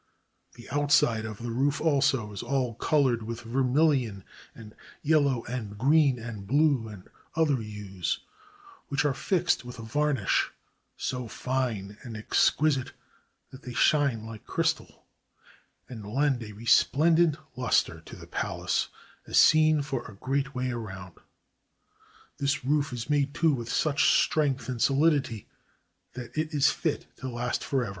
The 0.53 0.67
outside 0.71 1.25
of 1.25 1.37
the 1.43 1.51
roof 1.51 1.79
also 1.79 2.31
is 2.31 2.41
all 2.41 2.73
colored 2.73 3.21
with 3.21 3.41
vermilion 3.41 4.23
and 4.55 4.73
yellow 5.03 5.43
and 5.45 5.77
green 5.77 6.17
and 6.17 6.47
blue 6.47 6.87
and 6.87 7.07
other 7.35 7.57
hues, 7.57 8.21
which 8.87 9.05
are 9.05 9.13
fixed 9.13 9.63
with 9.63 9.77
a 9.77 9.83
varnish 9.83 10.51
so 10.97 11.27
fine 11.27 11.99
and 12.01 12.17
exquisite 12.17 12.93
that 13.51 13.61
they 13.61 13.73
shine 13.75 14.25
like 14.25 14.43
crys 14.43 14.73
tal, 14.75 15.05
and 15.87 16.03
lend 16.11 16.41
a 16.41 16.53
resplendent 16.53 17.37
luster 17.55 18.01
to 18.01 18.15
the 18.15 18.25
palace 18.25 18.87
as 19.27 19.37
seen 19.37 19.83
for 19.83 20.07
a 20.07 20.15
great 20.15 20.55
way 20.55 20.71
round. 20.71 21.19
This 22.39 22.65
roof 22.65 22.91
is 22.91 23.07
made, 23.07 23.35
too, 23.35 23.53
with 23.53 23.71
such 23.71 24.09
strength 24.19 24.67
and 24.67 24.81
solidity 24.81 25.47
that 26.13 26.35
it 26.35 26.55
is 26.55 26.71
fit 26.71 27.05
to 27.17 27.29
last 27.29 27.63
forever. 27.63 27.89